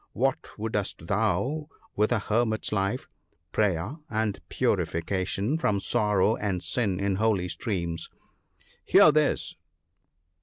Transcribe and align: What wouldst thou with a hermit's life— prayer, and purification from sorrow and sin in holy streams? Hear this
What 0.13 0.57
wouldst 0.57 1.05
thou 1.05 1.69
with 1.95 2.11
a 2.11 2.17
hermit's 2.17 2.71
life— 2.71 3.07
prayer, 3.51 3.97
and 4.09 4.41
purification 4.49 5.59
from 5.59 5.79
sorrow 5.79 6.35
and 6.37 6.63
sin 6.63 6.99
in 6.99 7.17
holy 7.17 7.47
streams? 7.47 8.09
Hear 8.83 9.11
this 9.11 9.53